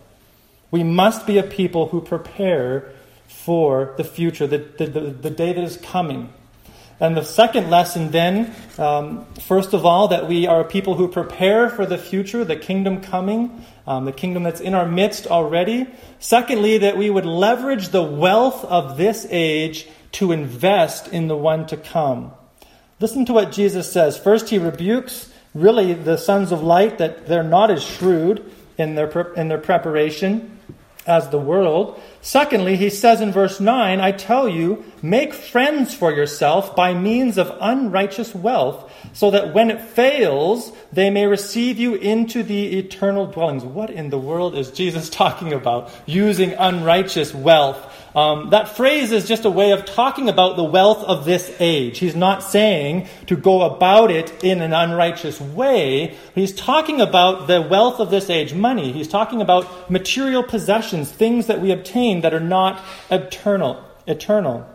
[0.69, 2.91] We must be a people who prepare
[3.27, 6.33] for the future, the, the, the, the day that is coming.
[6.99, 11.69] And the second lesson, then, um, first of all, that we are people who prepare
[11.69, 15.87] for the future, the kingdom coming, um, the kingdom that's in our midst already.
[16.19, 21.67] Secondly, that we would leverage the wealth of this age to invest in the one
[21.67, 22.31] to come.
[22.99, 24.17] Listen to what Jesus says.
[24.17, 29.33] First, he rebukes really the sons of light that they're not as shrewd in their,
[29.33, 30.57] in their preparation
[31.05, 32.01] as the world.
[32.21, 37.37] Secondly, he says in verse 9, I tell you, make friends for yourself by means
[37.37, 43.27] of unrighteous wealth, so that when it fails, they may receive you into the eternal
[43.27, 43.63] dwellings.
[43.63, 45.91] What in the world is Jesus talking about?
[46.05, 47.83] Using unrighteous wealth
[48.17, 51.99] um, that phrase is just a way of talking about the wealth of this age.
[51.99, 56.17] He's not saying to go about it in an unrighteous way.
[56.33, 58.91] He's talking about the wealth of this age, money.
[58.91, 63.83] He's talking about material possessions, things that we obtain that are not eternal.
[64.07, 64.65] Eternal.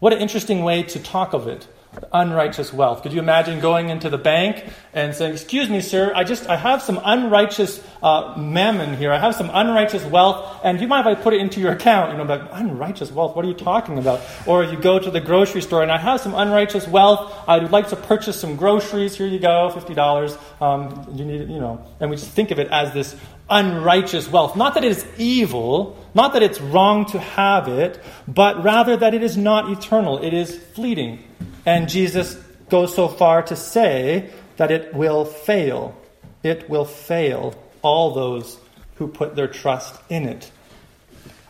[0.00, 1.66] What an interesting way to talk of it.
[2.12, 3.02] unrighteous wealth.
[3.02, 6.56] Could you imagine going into the bank and saying, "Excuse me, sir, I just I
[6.56, 9.12] have some unrighteous uh, mammon here.
[9.12, 11.72] I have some unrighteous wealth, and do you mind if I put it into your
[11.72, 13.36] account?" You know, unrighteous wealth.
[13.36, 14.20] What are you talking about?
[14.46, 17.32] Or you go to the grocery store and I have some unrighteous wealth.
[17.48, 19.16] I would like to purchase some groceries.
[19.16, 20.36] Here you go, fifty dollars.
[20.60, 23.16] Um, you need, you know, and we just think of it as this
[23.48, 24.56] unrighteous wealth.
[24.56, 29.14] Not that it is evil, not that it's wrong to have it, but rather that
[29.14, 30.22] it is not eternal.
[30.22, 31.22] It is fleeting.
[31.64, 32.34] And Jesus
[32.68, 35.96] goes so far to say that it will fail.
[36.42, 38.58] It will fail all those
[38.96, 40.50] who put their trust in it.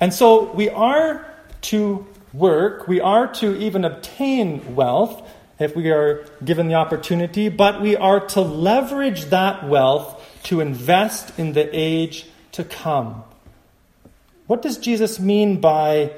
[0.01, 1.27] And so we are
[1.63, 5.27] to work, we are to even obtain wealth
[5.59, 10.16] if we are given the opportunity, but we are to leverage that wealth
[10.47, 13.23] to invest in the age to come.
[14.47, 16.13] What does Jesus mean by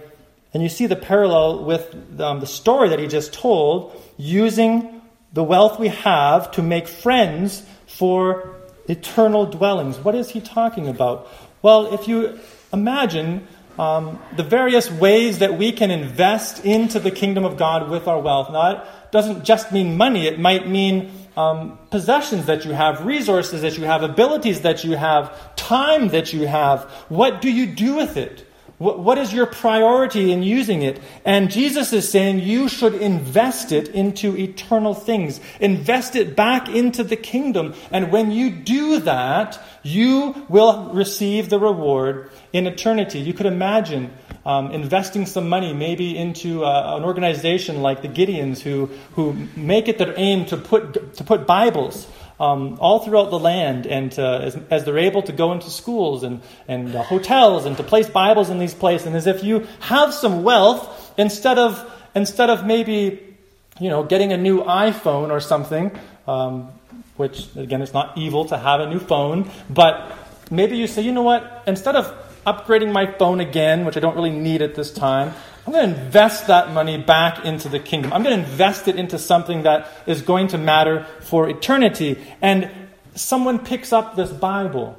[0.54, 5.44] and you see the parallel with um, the story that he just told, using the
[5.44, 8.54] wealth we have to make friends for
[8.88, 9.98] eternal dwellings.
[9.98, 11.28] What is he talking about?
[11.60, 12.40] Well, if you
[12.72, 13.46] imagine
[13.78, 18.18] um, the various ways that we can invest into the kingdom of God with our
[18.18, 23.06] wealth, now, it doesn't just mean money, it might mean um, possessions that you have,
[23.06, 26.82] resources that you have, abilities that you have, time that you have.
[27.08, 28.44] What do you do with it?
[28.78, 31.00] What is your priority in using it?
[31.24, 35.40] And Jesus is saying you should invest it into eternal things.
[35.58, 37.74] Invest it back into the kingdom.
[37.90, 43.18] And when you do that, you will receive the reward in eternity.
[43.18, 44.12] You could imagine
[44.48, 49.88] um, investing some money maybe into uh, an organization like the Gideons who, who make
[49.88, 52.08] it their aim to put, to put Bibles
[52.40, 56.22] um, all throughout the land, and uh, as, as, they're able to go into schools
[56.22, 59.08] and, and uh, hotels and to place Bibles in these places.
[59.08, 61.84] And as if you have some wealth, instead of,
[62.14, 63.36] instead of maybe
[63.80, 65.90] you know, getting a new iPhone or something,
[66.26, 66.68] um,
[67.16, 70.16] which again, it's not evil to have a new phone, but
[70.50, 74.16] maybe you say, you know what, instead of upgrading my phone again, which I don't
[74.16, 75.34] really need at this time,
[75.66, 78.12] I'm going to invest that money back into the kingdom.
[78.12, 82.16] I'm going to invest it into something that is going to matter for eternity.
[82.40, 82.70] And
[83.14, 84.96] someone picks up this Bible,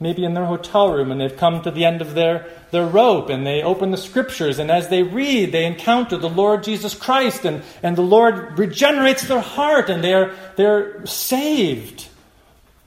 [0.00, 3.28] maybe in their hotel room, and they've come to the end of their, their rope,
[3.28, 7.44] and they open the scriptures, and as they read, they encounter the Lord Jesus Christ,
[7.44, 12.08] and, and the Lord regenerates their heart, and they're, they're saved.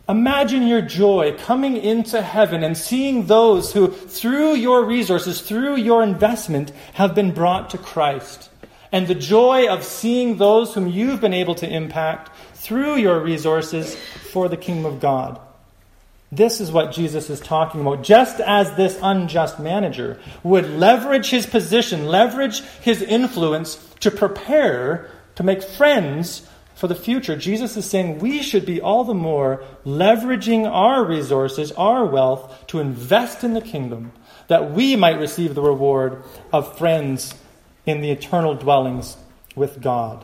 [0.09, 6.01] Imagine your joy coming into heaven and seeing those who, through your resources, through your
[6.01, 8.49] investment, have been brought to Christ.
[8.91, 13.97] And the joy of seeing those whom you've been able to impact through your resources
[14.31, 15.41] for the kingdom of God.
[16.31, 18.03] This is what Jesus is talking about.
[18.03, 25.43] Just as this unjust manager would leverage his position, leverage his influence to prepare to
[25.43, 30.69] make friends for the future, Jesus is saying we should be all the more leveraging
[30.71, 34.11] our resources, our wealth, to invest in the kingdom,
[34.47, 36.21] that we might receive the reward
[36.53, 37.33] of friends
[37.87, 39.17] in the eternal dwellings
[39.55, 40.23] with God.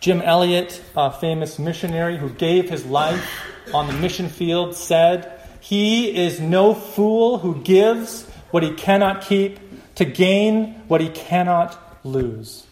[0.00, 3.26] Jim Elliot, a famous missionary who gave his life
[3.72, 9.58] on the mission field, said, He is no fool who gives what he cannot keep
[9.94, 12.66] to gain what he cannot lose.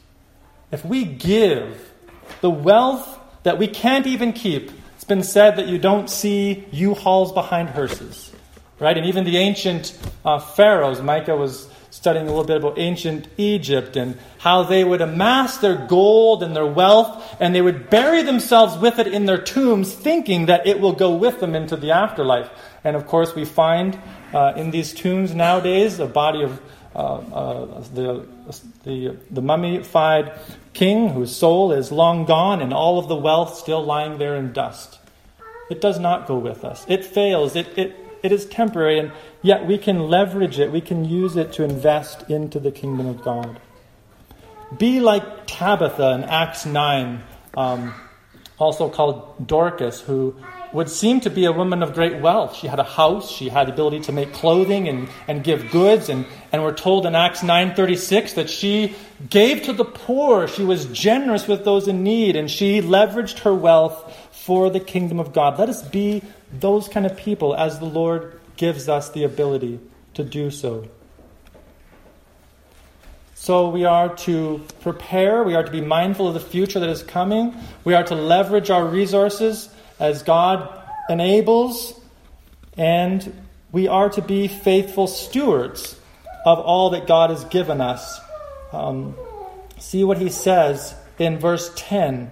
[0.71, 1.90] If we give
[2.41, 4.71] the wealth that we can't even keep.
[4.95, 8.33] It's been said that you don't see U-Hauls behind hearses,
[8.79, 8.97] right?
[8.97, 13.97] And even the ancient uh, pharaohs, Micah was studying a little bit about ancient Egypt
[13.97, 18.79] and how they would amass their gold and their wealth and they would bury themselves
[18.79, 22.49] with it in their tombs, thinking that it will go with them into the afterlife.
[22.85, 23.99] And of course, we find
[24.33, 26.61] uh, in these tombs nowadays a body of
[26.95, 28.27] the,
[28.83, 30.33] the, the mummified
[30.73, 34.53] king whose soul is long gone and all of the wealth still lying there in
[34.53, 34.99] dust.
[35.71, 36.85] It does not go with us.
[36.89, 37.55] It fails.
[37.55, 40.73] It, it, it is temporary, and yet we can leverage it.
[40.73, 43.61] We can use it to invest into the kingdom of God.
[44.77, 47.23] Be like Tabitha in Acts 9,
[47.57, 47.95] um,
[48.59, 50.37] also called Dorcas, who
[50.73, 52.57] would seem to be a woman of great wealth.
[52.57, 56.09] She had a house, she had the ability to make clothing and, and give goods,
[56.09, 58.95] and, and we're told in Acts 9.36 that she
[59.29, 60.47] gave to the poor.
[60.47, 65.19] She was generous with those in need, and she leveraged her wealth for the kingdom
[65.19, 65.59] of God.
[65.59, 69.81] Let us be those kind of people as the Lord gives us the ability
[70.15, 70.89] to do so.
[73.35, 77.03] So we are to prepare, we are to be mindful of the future that is
[77.03, 80.69] coming, we are to leverage our resources as God
[81.09, 82.01] enables,
[82.77, 85.97] and we are to be faithful stewards
[86.45, 88.19] of all that God has given us.
[88.73, 89.15] Um,
[89.79, 92.31] see what he says in verse 10.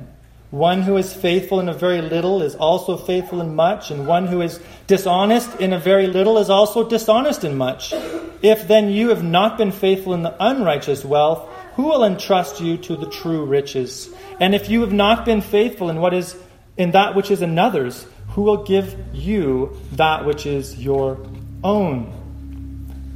[0.50, 4.26] One who is faithful in a very little is also faithful in much, and one
[4.26, 7.92] who is dishonest in a very little is also dishonest in much.
[8.40, 12.78] If then you have not been faithful in the unrighteous wealth, who will entrust you
[12.78, 14.08] to the true riches?
[14.40, 16.34] And if you have not been faithful in what is
[16.78, 21.18] in that which is another's, who will give you that which is your
[21.62, 22.14] own?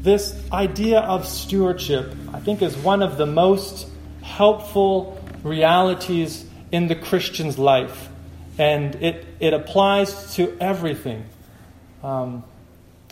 [0.01, 3.89] This idea of stewardship, I think, is one of the most
[4.21, 8.09] helpful realities in the Christian's life.
[8.59, 11.25] And it, it applies to everything.
[12.03, 12.43] Um,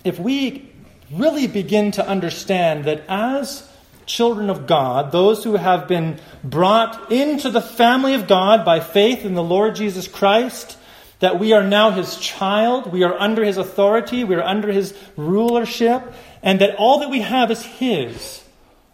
[0.02, 0.68] if we
[1.12, 3.69] really begin to understand that as
[4.10, 9.24] children of God, those who have been brought into the family of God by faith
[9.24, 10.76] in the Lord Jesus Christ,
[11.20, 14.94] that we are now his child, we are under his authority, we are under his
[15.16, 18.42] rulership, and that all that we have is his.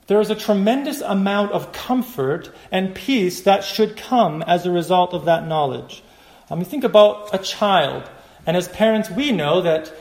[0.07, 5.15] There is a tremendous amount of comfort and peace that should come as a result
[5.15, 6.03] of that knowledge.
[6.51, 8.09] I mean, think about a child.
[8.47, 9.93] And as parents, we know that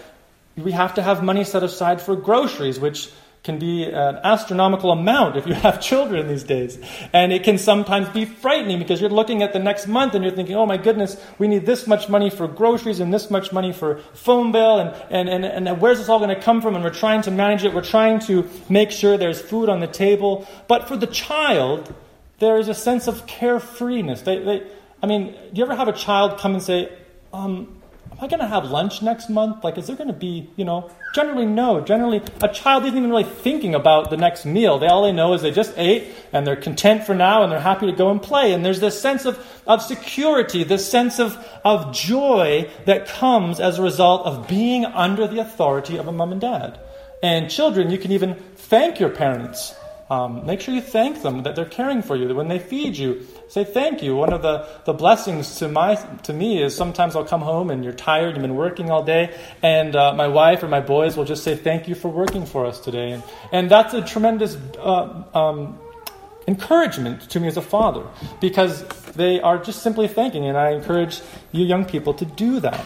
[0.56, 3.12] we have to have money set aside for groceries, which
[3.46, 6.80] can be an astronomical amount if you have children these days.
[7.14, 10.34] And it can sometimes be frightening because you're looking at the next month and you're
[10.34, 13.72] thinking, oh my goodness, we need this much money for groceries and this much money
[13.72, 16.76] for phone bill and, and, and, and where's this all going to come from?
[16.76, 17.74] And we're trying to manage it.
[17.74, 20.48] We're trying to make sure there's food on the table.
[20.68, 21.94] But for the child,
[22.40, 24.24] there is a sense of carefreeness.
[24.24, 24.68] They, they,
[25.04, 26.92] I mean, do you ever have a child come and say,
[27.32, 27.80] um,
[28.18, 29.64] am I going to have lunch next month?
[29.64, 31.82] Like, is there going to be, you know, generally no.
[31.82, 34.80] Generally, a child isn't even really thinking about the next meal.
[34.80, 37.60] They, all they know is they just ate and they're content for now and they're
[37.60, 38.54] happy to go and play.
[38.54, 39.38] And there's this sense of,
[39.68, 45.28] of security, this sense of, of joy that comes as a result of being under
[45.28, 46.80] the authority of a mom and dad.
[47.22, 49.74] And children, you can even thank your parents
[50.10, 52.28] um, make sure you thank them that they're caring for you.
[52.28, 54.16] That when they feed you, say thank you.
[54.16, 57.84] One of the, the blessings to my to me is sometimes I'll come home and
[57.84, 61.26] you're tired, you've been working all day, and uh, my wife or my boys will
[61.26, 64.56] just say thank you for working for us today, and and that's a tremendous.
[64.78, 65.80] Uh, um,
[66.48, 68.06] encouragement to me as a father
[68.40, 68.84] because
[69.14, 72.86] they are just simply thanking and i encourage you young people to do that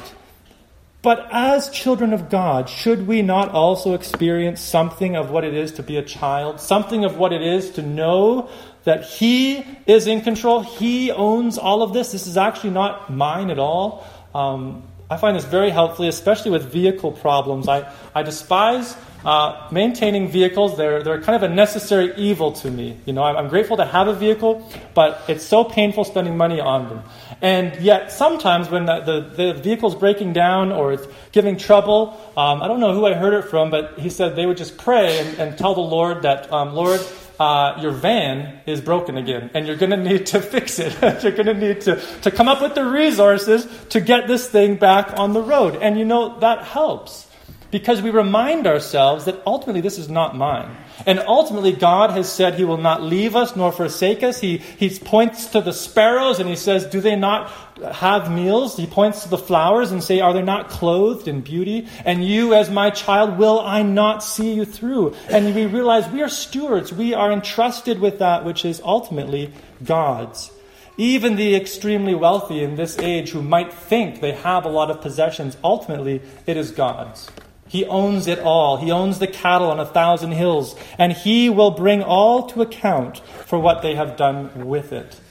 [1.02, 5.72] but as children of God, should we not also experience something of what it is
[5.74, 6.60] to be a child?
[6.60, 8.50] Something of what it is to know
[8.84, 10.62] that He is in control?
[10.62, 12.12] He owns all of this.
[12.12, 14.06] This is actually not mine at all.
[14.36, 17.68] Um, I find this very helpful, especially with vehicle problems.
[17.68, 18.96] I, I despise
[19.26, 20.78] uh, maintaining vehicles.
[20.78, 22.98] They're, they're kind of a necessary evil to me.
[23.06, 26.60] You know, I'm, I'm grateful to have a vehicle, but it's so painful spending money
[26.60, 27.04] on them.
[27.42, 32.62] And yet, sometimes when the, the, the vehicle's breaking down or it's giving trouble, um,
[32.62, 35.20] I don't know who I heard it from, but he said they would just pray
[35.20, 37.00] and, and tell the Lord that, um, Lord,
[37.40, 40.94] uh, your van is broken again, and you're going to need to fix it.
[41.24, 44.76] you're going to need to, to come up with the resources to get this thing
[44.76, 45.78] back on the road.
[45.78, 47.29] And you know, that helps
[47.72, 50.76] because we remind ourselves that ultimately this is not mine.
[51.06, 54.40] And ultimately, God has said He will not leave us nor forsake us.
[54.40, 57.52] He, he points to the sparrows and He says, Do they not
[57.94, 58.76] have meals?
[58.76, 61.88] He points to the flowers and say, Are they not clothed in beauty?
[62.06, 65.16] And you, as my child, will I not see you through?
[65.30, 66.92] And we realize we are stewards.
[66.92, 69.54] We are entrusted with that which is ultimately
[69.84, 70.52] God's.
[70.98, 75.00] Even the extremely wealthy in this age who might think they have a lot of
[75.00, 77.32] possessions, ultimately it is God's.
[77.70, 78.78] He owns it all.
[78.78, 83.20] He owns the cattle on a thousand hills, and He will bring all to account
[83.46, 85.22] for what they have done with it.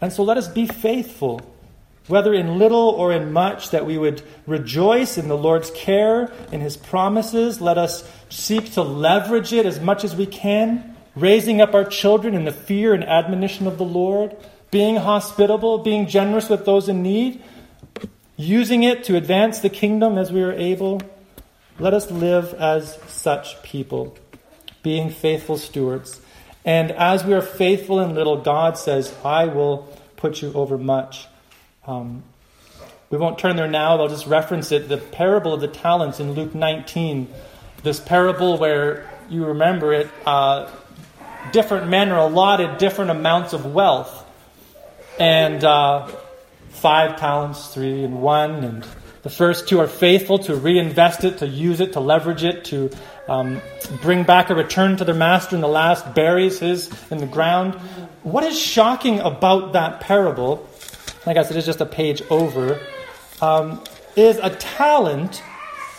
[0.00, 1.40] And so let us be faithful,
[2.08, 6.60] whether in little or in much, that we would rejoice in the Lord's care, in
[6.60, 7.60] His promises.
[7.60, 12.34] Let us seek to leverage it as much as we can, raising up our children
[12.34, 14.36] in the fear and admonition of the Lord,
[14.72, 17.40] being hospitable, being generous with those in need,
[18.36, 21.00] using it to advance the kingdom as we are able.
[21.80, 24.18] Let us live as such people,
[24.82, 26.20] being faithful stewards.
[26.64, 31.28] And as we are faithful in little, God says, I will put you over much.
[31.86, 32.24] Um,
[33.10, 34.88] we won't turn there now, I'll just reference it.
[34.88, 37.32] The parable of the talents in Luke 19.
[37.84, 40.68] This parable where you remember it, uh,
[41.52, 44.26] different men are allotted different amounts of wealth.
[45.20, 46.08] And uh,
[46.70, 48.84] five talents, three, and one, and
[49.22, 52.90] the first two are faithful to reinvest it, to use it, to leverage it, to
[53.28, 53.60] um,
[54.00, 57.74] bring back a return to their master, and the last buries his in the ground.
[58.22, 60.68] What is shocking about that parable,
[61.26, 62.80] I guess it is just a page over,
[63.40, 63.82] um,
[64.16, 65.42] is a talent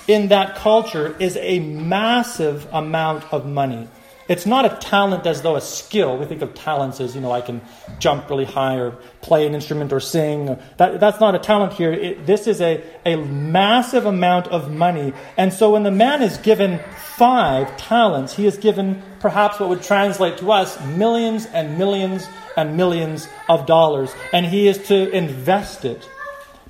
[0.08, 3.88] in that culture is a massive amount of money.
[4.30, 6.16] It's not a talent as though a skill.
[6.16, 7.62] We think of talents as, you know, I can
[7.98, 10.56] jump really high or play an instrument or sing.
[10.78, 11.92] That, that's not a talent here.
[11.92, 15.14] It, this is a, a massive amount of money.
[15.36, 16.80] And so when the man is given
[17.18, 22.78] five talents, he is given perhaps what would translate to us millions and millions and
[22.78, 24.14] millions of dollars.
[24.32, 26.08] And he is to invest it.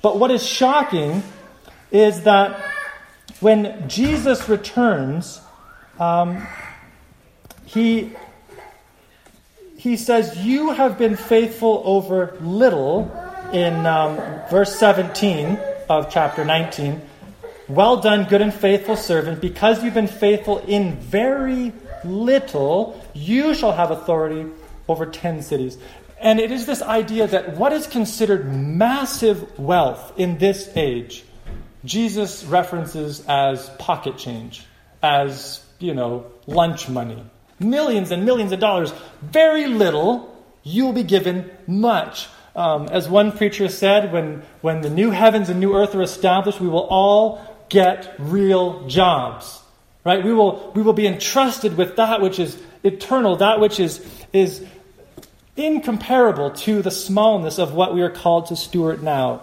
[0.00, 1.22] But what is shocking
[1.90, 2.58] is that
[3.40, 5.42] when Jesus returns,
[5.98, 6.46] um,
[7.72, 8.12] he,
[9.76, 13.10] he says, You have been faithful over little
[13.52, 14.16] in um,
[14.50, 15.58] verse 17
[15.88, 17.00] of chapter 19.
[17.68, 19.40] Well done, good and faithful servant.
[19.40, 21.72] Because you've been faithful in very
[22.04, 24.46] little, you shall have authority
[24.88, 25.78] over 10 cities.
[26.18, 31.24] And it is this idea that what is considered massive wealth in this age
[31.84, 34.66] Jesus references as pocket change,
[35.02, 37.22] as, you know, lunch money.
[37.60, 38.92] Millions and millions of dollars.
[39.22, 42.28] Very little, you will be given much.
[42.56, 46.60] Um, as one preacher said, when, when the new heavens and new earth are established,
[46.60, 49.62] we will all get real jobs.
[50.04, 50.24] Right?
[50.24, 54.66] We will, we will be entrusted with that which is eternal, that which is, is
[55.56, 59.42] incomparable to the smallness of what we are called to steward now.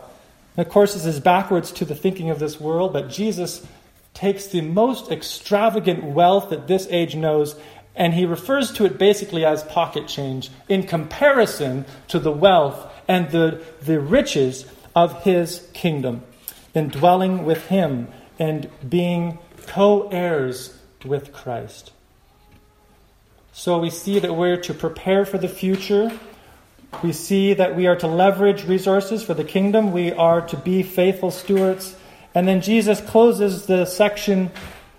[0.55, 3.65] And of course, this is backwards to the thinking of this world, but Jesus
[4.15, 7.55] takes the most extravagant wealth that this age knows
[7.97, 13.29] and he refers to it basically as pocket change in comparison to the wealth and
[13.31, 16.23] the, the riches of his kingdom,
[16.73, 18.07] in dwelling with him
[18.39, 21.91] and being co heirs with Christ.
[23.51, 26.11] So we see that we're to prepare for the future
[27.03, 29.91] we see that we are to leverage resources for the kingdom.
[29.91, 31.95] We are to be faithful stewards.
[32.33, 34.51] And then Jesus closes the section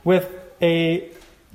[0.04, 0.30] with
[0.60, 1.10] a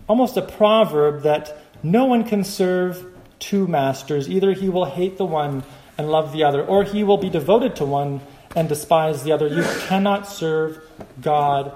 [0.07, 3.05] almost a proverb that no one can serve
[3.39, 4.29] two masters.
[4.29, 5.63] Either he will hate the one
[5.97, 8.21] and love the other, or he will be devoted to one
[8.55, 9.47] and despise the other.
[9.47, 10.79] You cannot serve
[11.21, 11.73] God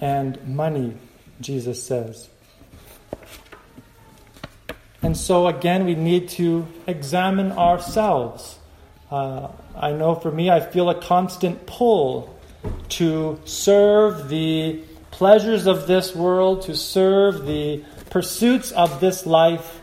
[0.00, 0.94] and money,
[1.40, 2.28] Jesus says.
[5.02, 8.58] And so, again, we need to examine ourselves.
[9.10, 12.36] Uh, I know for me, I feel a constant pull
[12.88, 14.82] to serve the
[15.16, 19.80] pleasures of this world, to serve the pursuits of this life.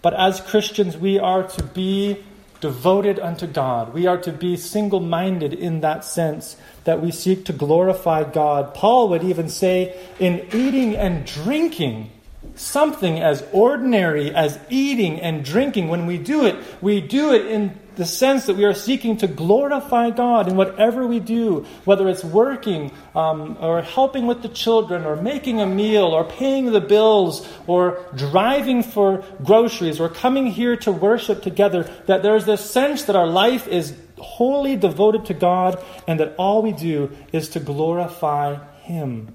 [0.00, 2.24] But as Christians, we are to be
[2.62, 3.92] devoted unto God.
[3.92, 8.72] We are to be single minded in that sense that we seek to glorify God.
[8.72, 12.10] Paul would even say, in eating and drinking,
[12.54, 17.78] something as ordinary as eating and drinking, when we do it, we do it in
[17.96, 22.24] the sense that we are seeking to glorify God in whatever we do, whether it's
[22.24, 27.46] working um, or helping with the children or making a meal or paying the bills
[27.66, 33.16] or driving for groceries or coming here to worship together, that there's this sense that
[33.16, 38.56] our life is wholly devoted to God and that all we do is to glorify
[38.80, 39.34] Him.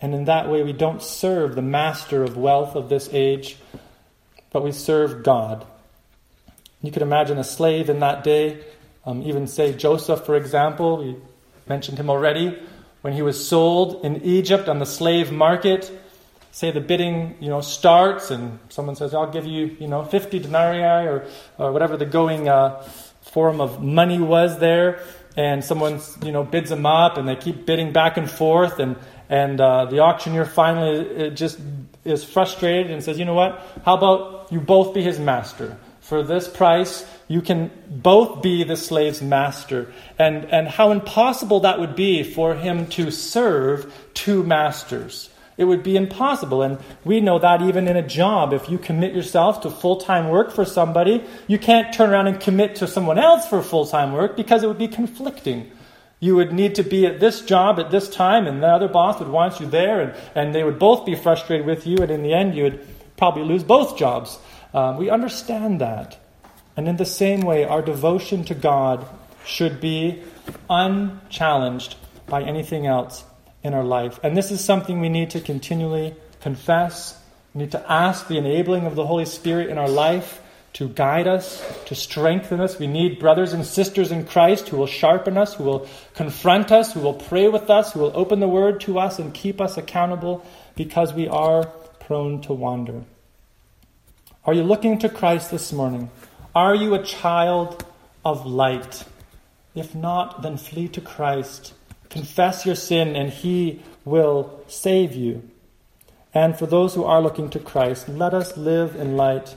[0.00, 3.58] And in that way, we don't serve the master of wealth of this age,
[4.50, 5.66] but we serve God.
[6.82, 8.64] You could imagine a slave in that day,
[9.04, 10.98] um, even say Joseph, for example.
[10.98, 11.16] We
[11.68, 12.58] mentioned him already.
[13.02, 15.90] When he was sold in Egypt on the slave market,
[16.52, 20.40] say the bidding you know starts and someone says i'll give you you know 50
[20.40, 21.24] denarii or,
[21.58, 22.82] or whatever the going uh,
[23.22, 25.00] form of money was there
[25.36, 28.96] and someone you know bids them up and they keep bidding back and forth and
[29.28, 31.60] and uh, the auctioneer finally just
[32.04, 33.64] is frustrated and says, You know what?
[33.84, 35.76] How about you both be his master?
[36.10, 39.92] For this price, you can both be the slave's master.
[40.18, 45.30] And, and how impossible that would be for him to serve two masters.
[45.56, 46.62] It would be impossible.
[46.62, 48.52] And we know that even in a job.
[48.52, 52.40] If you commit yourself to full time work for somebody, you can't turn around and
[52.40, 55.70] commit to someone else for full time work because it would be conflicting.
[56.18, 59.20] You would need to be at this job at this time, and the other boss
[59.20, 62.24] would want you there, and, and they would both be frustrated with you, and in
[62.24, 62.84] the end, you would
[63.16, 64.40] probably lose both jobs.
[64.72, 66.18] Um, we understand that.
[66.76, 69.06] And in the same way, our devotion to God
[69.44, 70.22] should be
[70.68, 71.96] unchallenged
[72.26, 73.24] by anything else
[73.62, 74.20] in our life.
[74.22, 77.20] And this is something we need to continually confess.
[77.54, 80.40] We need to ask the enabling of the Holy Spirit in our life
[80.74, 82.78] to guide us, to strengthen us.
[82.78, 86.92] We need brothers and sisters in Christ who will sharpen us, who will confront us,
[86.92, 89.76] who will pray with us, who will open the word to us and keep us
[89.76, 90.46] accountable
[90.76, 91.66] because we are
[91.98, 93.02] prone to wander.
[94.50, 96.10] Are you looking to Christ this morning?
[96.56, 97.84] Are you a child
[98.24, 99.04] of light?
[99.76, 101.72] If not, then flee to Christ.
[102.08, 105.48] Confess your sin, and He will save you.
[106.34, 109.54] And for those who are looking to Christ, let us live in light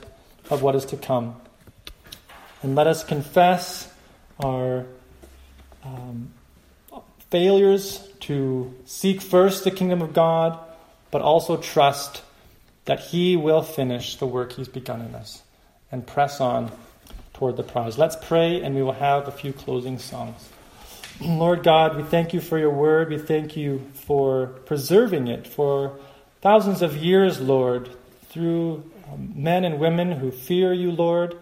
[0.48, 1.40] of what is to come.
[2.62, 3.92] And let us confess
[4.38, 4.86] our
[5.82, 6.32] um,
[7.30, 10.56] failures to seek first the kingdom of God,
[11.10, 12.22] but also trust
[12.84, 15.42] that He will finish the work He's begun in us
[15.90, 16.70] and press on
[17.34, 17.98] toward the prize.
[17.98, 20.48] Let's pray, and we will have a few closing songs.
[21.20, 23.10] Lord God, we thank you for your word.
[23.10, 25.98] We thank you for preserving it for
[26.40, 27.88] thousands of years, Lord,
[28.28, 31.36] through um, men and women who fear you, Lord.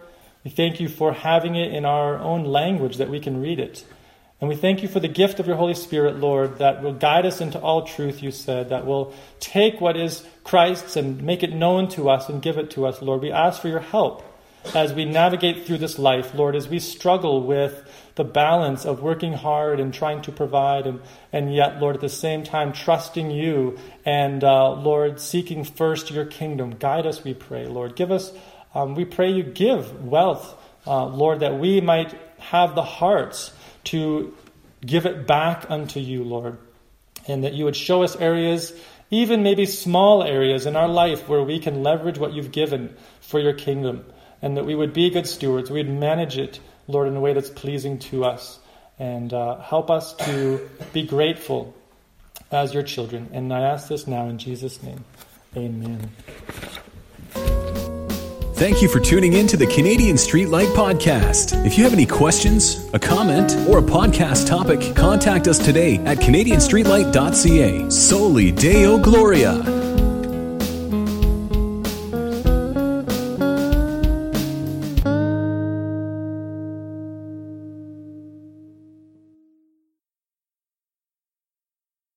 [0.44, 3.84] We thank you for having it in our own language that we can read it.
[4.42, 7.26] And we thank you for the gift of your Holy Spirit, Lord, that will guide
[7.26, 11.54] us into all truth, you said, that will take what is Christ's and make it
[11.54, 13.22] known to us and give it to us, Lord.
[13.22, 14.24] We ask for your help
[14.74, 19.32] as we navigate through this life, Lord, as we struggle with the balance of working
[19.32, 21.00] hard and trying to provide, and,
[21.32, 26.26] and yet, Lord, at the same time, trusting you and, uh, Lord, seeking first your
[26.26, 26.74] kingdom.
[26.80, 27.94] Guide us, we pray, Lord.
[27.94, 28.32] Give us,
[28.74, 30.52] um, we pray you give wealth,
[30.84, 33.52] uh, Lord, that we might have the hearts
[33.84, 34.34] to
[34.84, 36.58] give it back unto you, Lord.
[37.28, 38.72] And that you would show us areas,
[39.10, 43.38] even maybe small areas in our life where we can leverage what you've given for
[43.38, 44.04] your kingdom.
[44.40, 45.70] And that we would be good stewards.
[45.70, 46.58] We'd manage it,
[46.88, 48.58] Lord, in a way that's pleasing to us.
[48.98, 51.74] And uh, help us to be grateful
[52.50, 53.30] as your children.
[53.32, 55.04] And I ask this now in Jesus' name.
[55.56, 56.10] Amen.
[58.62, 61.66] Thank you for tuning in to the Canadian Streetlight Podcast.
[61.66, 66.18] If you have any questions, a comment, or a podcast topic, contact us today at
[66.18, 67.90] CanadianStreetlight.ca.
[67.90, 69.91] Soli Deo Gloria.